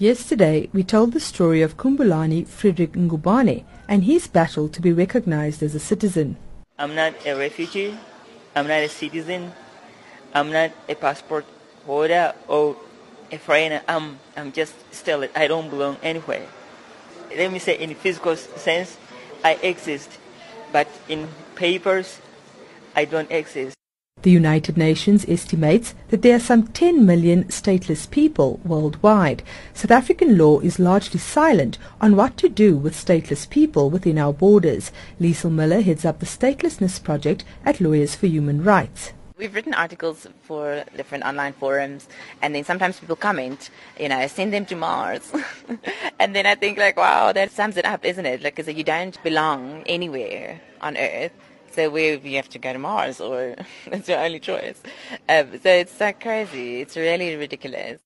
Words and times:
Yesterday, 0.00 0.70
we 0.72 0.82
told 0.82 1.12
the 1.12 1.20
story 1.20 1.60
of 1.60 1.76
Kumbulani 1.76 2.48
Frederick 2.48 2.92
Ngubane 2.92 3.64
and 3.86 4.04
his 4.04 4.26
battle 4.28 4.66
to 4.66 4.80
be 4.80 4.94
recognized 4.94 5.62
as 5.62 5.74
a 5.74 5.78
citizen. 5.78 6.38
I'm 6.78 6.94
not 6.94 7.12
a 7.26 7.34
refugee. 7.34 7.94
I'm 8.56 8.66
not 8.66 8.80
a 8.80 8.88
citizen. 8.88 9.52
I'm 10.32 10.50
not 10.50 10.70
a 10.88 10.94
passport 10.94 11.44
holder 11.84 12.32
or 12.48 12.76
a 13.30 13.36
foreigner. 13.36 13.82
I'm, 13.86 14.18
I'm 14.38 14.52
just 14.52 14.72
still, 14.90 15.28
I 15.36 15.46
don't 15.46 15.68
belong 15.68 15.98
anywhere. 16.02 16.46
Let 17.36 17.52
me 17.52 17.58
say 17.58 17.76
in 17.76 17.94
physical 17.94 18.36
sense, 18.36 18.96
I 19.44 19.56
exist, 19.56 20.18
but 20.72 20.88
in 21.10 21.28
papers, 21.56 22.22
I 22.96 23.04
don't 23.04 23.30
exist. 23.30 23.76
The 24.22 24.30
United 24.30 24.76
Nations 24.76 25.24
estimates 25.28 25.94
that 26.08 26.20
there 26.20 26.36
are 26.36 26.40
some 26.40 26.66
10 26.68 27.06
million 27.06 27.44
stateless 27.44 28.10
people 28.10 28.60
worldwide. 28.64 29.42
South 29.72 29.90
African 29.90 30.36
law 30.36 30.60
is 30.60 30.78
largely 30.78 31.18
silent 31.18 31.78
on 32.02 32.16
what 32.16 32.36
to 32.36 32.50
do 32.50 32.76
with 32.76 32.94
stateless 32.94 33.48
people 33.48 33.88
within 33.88 34.18
our 34.18 34.34
borders. 34.34 34.92
Liesl 35.18 35.50
Muller 35.50 35.80
heads 35.80 36.04
up 36.04 36.18
the 36.20 36.26
Statelessness 36.26 37.02
Project 37.02 37.44
at 37.64 37.80
Lawyers 37.80 38.14
for 38.14 38.26
Human 38.26 38.62
Rights. 38.62 39.14
We've 39.38 39.54
written 39.54 39.72
articles 39.72 40.26
for 40.42 40.84
different 40.98 41.24
online 41.24 41.54
forums, 41.54 42.06
and 42.42 42.54
then 42.54 42.62
sometimes 42.62 43.00
people 43.00 43.16
comment, 43.16 43.70
you 43.98 44.10
know, 44.10 44.26
send 44.26 44.52
them 44.52 44.66
to 44.66 44.76
Mars. 44.76 45.32
and 46.20 46.36
then 46.36 46.44
I 46.44 46.56
think, 46.56 46.76
like, 46.76 46.98
wow, 46.98 47.32
that 47.32 47.50
sums 47.52 47.78
it 47.78 47.86
up, 47.86 48.04
isn't 48.04 48.26
it? 48.26 48.42
Like, 48.42 48.58
you 48.58 48.84
don't 48.84 49.16
belong 49.22 49.82
anywhere 49.86 50.60
on 50.82 50.98
Earth. 50.98 51.32
So 51.72 51.88
we 51.88 52.18
you 52.18 52.36
have 52.36 52.48
to 52.50 52.58
go 52.58 52.72
to 52.72 52.78
Mars, 52.78 53.20
or 53.20 53.54
it's 53.86 54.08
your 54.08 54.18
only 54.18 54.40
choice. 54.40 54.80
Um, 55.28 55.58
so 55.62 55.70
it's 55.70 56.00
like 56.00 56.20
crazy. 56.20 56.80
It's 56.80 56.96
really 56.96 57.36
ridiculous. 57.36 58.00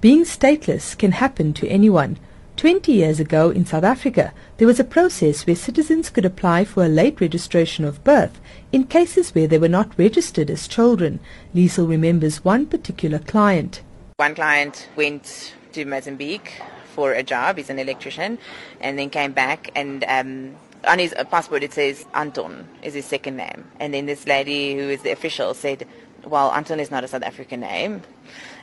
Being 0.00 0.24
stateless 0.24 0.96
can 0.96 1.12
happen 1.12 1.52
to 1.54 1.68
anyone. 1.68 2.18
Twenty 2.56 2.92
years 2.92 3.20
ago 3.20 3.50
in 3.50 3.64
South 3.64 3.84
Africa, 3.84 4.32
there 4.58 4.66
was 4.66 4.80
a 4.80 4.84
process 4.84 5.46
where 5.46 5.56
citizens 5.56 6.10
could 6.10 6.24
apply 6.24 6.64
for 6.64 6.84
a 6.84 6.88
late 6.88 7.20
registration 7.20 7.84
of 7.84 8.04
birth 8.04 8.40
in 8.72 8.84
cases 8.84 9.34
where 9.34 9.46
they 9.46 9.58
were 9.58 9.68
not 9.68 9.98
registered 9.98 10.50
as 10.50 10.68
children. 10.68 11.20
Liesl 11.54 11.88
remembers 11.88 12.44
one 12.44 12.66
particular 12.66 13.18
client. 13.18 13.82
One 14.16 14.34
client 14.34 14.88
went 14.96 15.54
to 15.72 15.84
Mozambique 15.84 16.60
for 16.94 17.12
a 17.12 17.22
job. 17.22 17.56
He's 17.56 17.70
an 17.70 17.78
electrician, 17.78 18.38
and 18.80 18.98
then 18.98 19.08
came 19.08 19.32
back 19.32 19.70
and 19.74 20.04
um, 20.08 20.56
on 20.86 20.98
his 20.98 21.14
passport 21.30 21.62
it 21.62 21.72
says 21.72 22.06
Anton 22.14 22.66
is 22.82 22.94
his 22.94 23.04
second 23.04 23.36
name. 23.36 23.64
And 23.78 23.94
then 23.94 24.06
this 24.06 24.26
lady 24.26 24.74
who 24.74 24.88
is 24.88 25.02
the 25.02 25.10
official 25.10 25.54
said, 25.54 25.86
well, 26.24 26.52
Anton 26.52 26.80
is 26.80 26.90
not 26.90 27.04
a 27.04 27.08
South 27.08 27.22
African 27.22 27.60
name. 27.60 28.02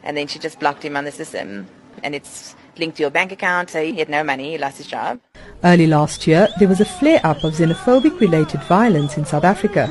And 0.04 0.16
then 0.16 0.28
she 0.28 0.40
just 0.40 0.59
blocked 0.59 0.84
him 0.84 0.96
on 0.96 1.06
the 1.06 1.12
system. 1.12 1.68
And 2.04 2.14
it's 2.14 2.56
linked 2.78 2.98
to 2.98 3.04
your 3.04 3.09
bank 3.09 3.32
account, 3.32 3.72
so 3.72 3.84
he 3.84 3.96
had 3.96 4.09
no 4.09 4.24
money, 4.24 4.52
he 4.52 4.58
lost 4.58 4.78
his 4.78 4.88
job. 4.88 5.20
Early 5.64 5.88
last 5.88 6.28
year, 6.28 6.48
there 6.59 6.68
was 6.68 6.80
a 6.80 6.86
flare-up 6.86 7.44
of 7.44 7.56
xenophobic-related 7.56 8.62
violence 8.64 9.18
in 9.18 9.26
South 9.26 9.44
Africa. 9.44 9.90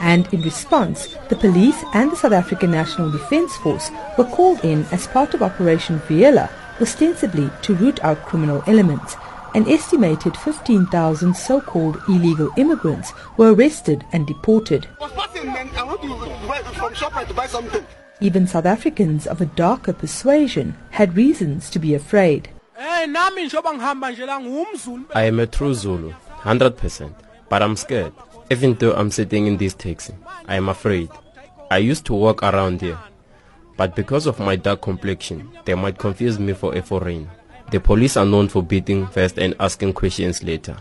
And 0.00 0.32
in 0.32 0.40
response, 0.40 1.14
the 1.28 1.36
police 1.36 1.84
and 1.92 2.10
the 2.10 2.16
South 2.16 2.32
African 2.32 2.70
National 2.70 3.10
Defence 3.10 3.54
Force 3.58 3.90
were 4.16 4.24
called 4.24 4.64
in 4.64 4.86
as 4.92 5.06
part 5.06 5.34
of 5.34 5.42
Operation 5.42 6.00
Fiela, 6.00 6.50
ostensibly 6.80 7.50
to 7.60 7.74
root 7.74 8.02
out 8.02 8.24
criminal 8.24 8.64
elements 8.66 9.16
an 9.54 9.68
estimated 9.68 10.36
15,000 10.36 11.34
so-called 11.34 12.00
illegal 12.08 12.50
immigrants 12.56 13.12
were 13.36 13.52
arrested 13.52 14.04
and 14.12 14.26
deported. 14.26 14.86
Even 18.20 18.46
South 18.46 18.66
Africans 18.66 19.26
of 19.26 19.40
a 19.40 19.46
darker 19.46 19.92
persuasion 19.92 20.76
had 20.90 21.16
reasons 21.16 21.70
to 21.70 21.78
be 21.78 21.94
afraid. 21.94 22.50
I 22.78 23.02
am 25.24 25.40
a 25.40 25.46
true 25.46 25.74
Zulu, 25.74 26.12
100%, 26.42 27.14
but 27.48 27.62
I'm 27.62 27.76
scared. 27.76 28.12
Even 28.50 28.74
though 28.74 28.92
I'm 28.92 29.10
sitting 29.10 29.46
in 29.46 29.56
this 29.56 29.74
taxi, 29.74 30.14
I 30.46 30.56
am 30.56 30.68
afraid. 30.68 31.08
I 31.70 31.78
used 31.78 32.04
to 32.06 32.14
walk 32.14 32.42
around 32.42 32.80
here, 32.80 32.98
but 33.76 33.94
because 33.94 34.26
of 34.26 34.38
my 34.40 34.56
dark 34.56 34.82
complexion, 34.82 35.48
they 35.64 35.74
might 35.74 35.98
confuse 35.98 36.38
me 36.38 36.52
for 36.52 36.74
a 36.76 36.82
foreigner. 36.82 37.30
The 37.70 37.78
police 37.78 38.16
are 38.16 38.26
known 38.26 38.48
for 38.48 38.62
beating 38.62 39.06
first 39.06 39.38
and 39.38 39.54
asking 39.60 39.92
questions 39.92 40.42
later. 40.42 40.76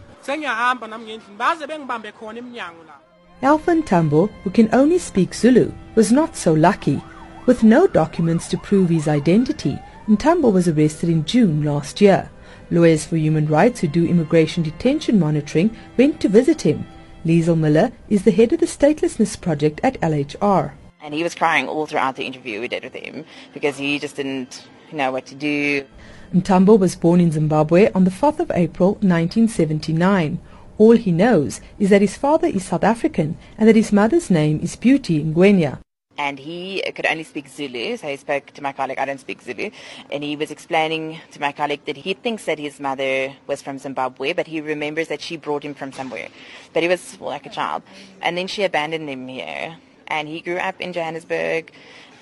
Alpha 3.41 3.71
Mntambo, 3.71 4.29
who 4.43 4.49
can 4.49 4.69
only 4.73 4.97
speak 4.97 5.33
Zulu, 5.33 5.71
was 5.95 6.11
not 6.11 6.35
so 6.35 6.53
lucky. 6.53 7.01
With 7.45 7.63
no 7.63 7.87
documents 7.87 8.47
to 8.49 8.57
prove 8.57 8.89
his 8.89 9.07
identity, 9.07 9.79
Mntambo 10.07 10.51
was 10.51 10.67
arrested 10.67 11.09
in 11.09 11.25
June 11.25 11.63
last 11.63 12.01
year. 12.01 12.29
Lawyers 12.71 13.05
for 13.05 13.17
Human 13.17 13.47
Rights 13.47 13.79
who 13.79 13.87
do 13.87 14.05
immigration 14.05 14.63
detention 14.63 15.19
monitoring 15.19 15.75
went 15.97 16.19
to 16.21 16.29
visit 16.29 16.61
him. 16.63 16.85
Liesl 17.25 17.57
Muller 17.57 17.91
is 18.09 18.23
the 18.23 18.31
head 18.31 18.53
of 18.53 18.59
the 18.59 18.65
Statelessness 18.65 19.39
Project 19.39 19.79
at 19.83 19.99
LHR. 20.01 20.71
And 21.01 21.13
he 21.13 21.23
was 21.23 21.33
crying 21.33 21.67
all 21.67 21.85
throughout 21.85 22.17
the 22.17 22.25
interview 22.25 22.59
we 22.59 22.67
did 22.67 22.83
with 22.83 22.93
him 22.93 23.25
because 23.53 23.77
he 23.77 23.99
just 23.99 24.17
didn't 24.17 24.67
know 24.91 25.11
what 25.11 25.25
to 25.27 25.35
do. 25.35 25.85
Mntambo 26.33 26.77
was 26.77 26.95
born 26.95 27.21
in 27.21 27.31
Zimbabwe 27.31 27.91
on 27.93 28.03
the 28.03 28.11
4th 28.11 28.39
of 28.39 28.51
April 28.51 28.91
1979. 28.95 30.39
All 30.77 30.95
he 30.97 31.11
knows 31.11 31.61
is 31.79 31.89
that 31.89 32.01
his 32.01 32.17
father 32.17 32.47
is 32.47 32.65
South 32.65 32.83
African 32.83 33.37
and 33.57 33.67
that 33.67 33.75
his 33.75 33.93
mother's 33.93 34.29
name 34.29 34.59
is 34.61 34.75
Beauty 34.75 35.23
Ngwenya. 35.23 35.79
And 36.17 36.37
he 36.37 36.83
could 36.95 37.05
only 37.05 37.23
speak 37.23 37.47
Zulu, 37.47 37.95
so 37.95 38.07
he 38.07 38.17
spoke 38.17 38.47
to 38.47 38.61
my 38.61 38.73
colleague, 38.73 38.99
I 38.99 39.05
don't 39.05 39.21
speak 39.21 39.41
Zulu. 39.41 39.71
And 40.11 40.21
he 40.21 40.35
was 40.35 40.51
explaining 40.51 41.21
to 41.31 41.39
my 41.39 41.53
colleague 41.53 41.85
that 41.85 41.95
he 41.95 42.13
thinks 42.13 42.43
that 42.43 42.59
his 42.59 42.77
mother 42.77 43.33
was 43.47 43.61
from 43.61 43.77
Zimbabwe, 43.77 44.33
but 44.33 44.45
he 44.45 44.59
remembers 44.59 45.07
that 45.07 45.21
she 45.21 45.37
brought 45.37 45.63
him 45.63 45.73
from 45.73 45.93
somewhere. 45.93 46.27
But 46.73 46.83
he 46.83 46.89
was 46.89 47.21
like 47.21 47.45
a 47.45 47.49
child. 47.49 47.83
And 48.21 48.37
then 48.37 48.47
she 48.47 48.63
abandoned 48.63 49.07
him 49.07 49.29
here. 49.29 49.77
And 50.09 50.27
he 50.27 50.41
grew 50.41 50.57
up 50.57 50.79
in 50.81 50.93
Johannesburg 50.93 51.71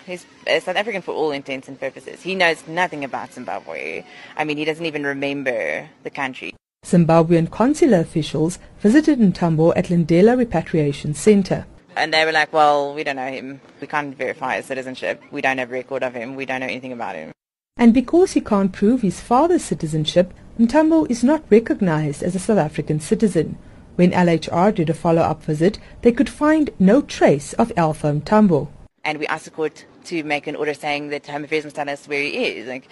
He's 0.08 0.26
uh, 0.50 0.62
South 0.62 0.78
African 0.78 1.02
for 1.02 1.14
all 1.14 1.32
intents 1.32 1.68
and 1.68 1.78
purposes. 1.78 2.22
He 2.22 2.34
knows 2.34 2.66
nothing 2.66 3.04
about 3.04 3.34
Zimbabwe. 3.34 4.06
I 4.38 4.46
mean, 4.46 4.56
he 4.56 4.64
doesn't 4.64 4.86
even 4.86 5.04
remember 5.04 5.90
the 6.04 6.10
country. 6.10 6.56
Zimbabwean 6.86 7.52
consular 7.52 8.00
officials 8.00 8.58
visited 8.80 9.20
Mntambo 9.20 9.74
at 9.76 9.88
Lindela 9.88 10.38
Repatriation 10.38 11.14
Center. 11.14 11.66
And 11.98 12.14
they 12.14 12.24
were 12.24 12.32
like, 12.32 12.54
well, 12.54 12.94
we 12.94 13.04
don't 13.04 13.18
know 13.18 13.30
him. 13.30 13.60
We 13.82 13.88
can't 13.88 14.16
verify 14.16 14.56
his 14.56 14.66
citizenship. 14.68 15.22
We 15.30 15.42
don't 15.42 15.58
have 15.58 15.72
record 15.72 16.04
of 16.04 16.14
him. 16.14 16.38
We 16.38 16.46
don't 16.46 16.62
know 16.62 16.68
anything 16.68 16.94
about 16.94 17.16
him. 17.16 17.34
And 17.76 17.94
because 17.94 18.32
he 18.32 18.40
can't 18.40 18.72
prove 18.72 19.02
his 19.02 19.20
father's 19.20 19.66
citizenship, 19.66 20.34
Mntambo 20.58 21.12
is 21.12 21.22
not 21.22 21.44
recognized 21.50 22.24
as 22.24 22.34
a 22.34 22.40
South 22.40 22.60
African 22.60 23.02
citizen. 23.02 23.58
When 23.98 24.12
LHR 24.12 24.74
did 24.74 24.90
a 24.90 24.94
follow-up 24.94 25.44
visit, 25.44 25.80
they 26.04 26.12
could 26.12 26.30
find 26.30 26.70
no 26.80 27.02
trace 27.02 27.54
of 27.54 27.72
Alpha 27.76 28.08
Mntambo 28.08 28.70
and 29.08 29.20
we 29.20 29.28
asked 29.28 29.46
the 29.46 29.52
court 29.52 29.86
to 30.04 30.22
make 30.24 30.48
an 30.48 30.56
order 30.58 30.74
saying 30.74 31.08
that 31.10 31.26
Home 31.28 31.46
Affairs 31.46 31.64
must 31.64 31.78
tell 31.78 31.90
us 31.90 32.08
where 32.10 32.22
he 32.22 32.46
is. 32.46 32.68
Like, 32.68 32.90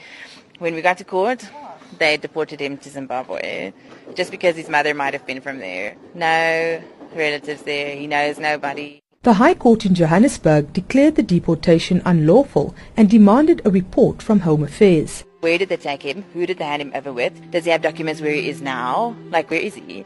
when 0.60 0.74
we 0.74 0.82
got 0.82 0.98
to 1.00 1.04
court, 1.04 1.48
they 2.00 2.16
deported 2.16 2.62
him 2.62 2.78
to 2.78 2.90
Zimbabwe 2.90 3.74
just 4.16 4.32
because 4.32 4.56
his 4.56 4.70
mother 4.70 4.94
might 4.94 5.14
have 5.14 5.26
been 5.28 5.42
from 5.42 5.60
there. 5.60 5.98
No 6.14 6.82
relatives 7.14 7.64
there. 7.64 7.98
He 7.98 8.08
knows 8.08 8.40
nobody. 8.40 9.02
The 9.24 9.34
High 9.34 9.56
Court 9.56 9.86
in 9.86 9.94
Johannesburg 9.94 10.72
declared 10.72 11.16
the 11.16 11.24
deportation 11.24 12.02
unlawful 12.06 12.74
and 12.96 13.10
demanded 13.10 13.62
a 13.66 13.70
report 13.70 14.22
from 14.22 14.40
Home 14.40 14.64
Affairs. 14.64 15.26
Where 15.42 15.58
did 15.58 15.68
they 15.68 15.78
take 15.78 16.04
him? 16.04 16.24
Who 16.34 16.46
did 16.46 16.60
they 16.60 16.66
hand 16.66 16.82
him 16.82 16.92
over 16.96 17.12
with? 17.12 17.52
Does 17.52 17.66
he 17.66 17.72
have 17.72 17.82
documents 17.82 18.22
where 18.22 18.32
he 18.32 18.48
is 18.48 18.62
now? 18.62 19.16
Like, 19.30 19.50
where 19.50 19.60
is 19.60 19.76
he? 19.76 20.06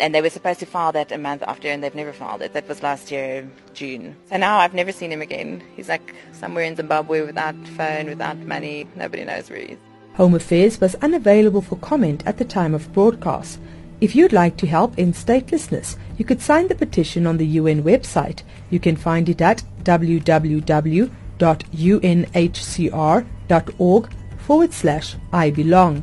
And 0.00 0.14
they 0.14 0.22
were 0.22 0.30
supposed 0.30 0.60
to 0.60 0.66
file 0.66 0.92
that 0.92 1.12
a 1.12 1.18
month 1.18 1.42
after, 1.42 1.68
and 1.68 1.82
they've 1.82 1.94
never 1.94 2.12
filed 2.12 2.42
it. 2.42 2.52
That 2.52 2.68
was 2.68 2.82
last 2.82 3.10
year, 3.10 3.48
June. 3.74 4.16
So 4.28 4.36
now 4.36 4.58
I've 4.58 4.74
never 4.74 4.92
seen 4.92 5.12
him 5.12 5.22
again. 5.22 5.62
He's 5.76 5.88
like 5.88 6.14
somewhere 6.32 6.64
in 6.64 6.76
Zimbabwe 6.76 7.22
without 7.22 7.56
phone, 7.68 8.06
without 8.06 8.38
money. 8.38 8.86
Nobody 8.96 9.24
knows 9.24 9.50
where 9.50 9.60
he 9.60 9.66
is. 9.72 9.78
Home 10.14 10.34
Affairs 10.34 10.80
was 10.80 10.96
unavailable 10.96 11.62
for 11.62 11.76
comment 11.76 12.22
at 12.26 12.38
the 12.38 12.44
time 12.44 12.74
of 12.74 12.92
broadcast. 12.92 13.60
If 14.00 14.16
you'd 14.16 14.32
like 14.32 14.56
to 14.58 14.66
help 14.66 14.98
end 14.98 15.14
statelessness, 15.14 15.96
you 16.16 16.24
could 16.24 16.40
sign 16.40 16.68
the 16.68 16.74
petition 16.74 17.26
on 17.26 17.36
the 17.36 17.46
UN 17.46 17.82
website. 17.82 18.42
You 18.70 18.80
can 18.80 18.96
find 18.96 19.28
it 19.28 19.40
at 19.40 19.62
www.unhcr.org 19.82 20.58
forward 24.38 24.72
slash 24.72 25.16
I 25.32 25.50
belong. 25.50 26.02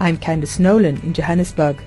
I'm 0.00 0.16
Candice 0.18 0.58
Nolan 0.58 1.00
in 1.02 1.12
Johannesburg. 1.12 1.84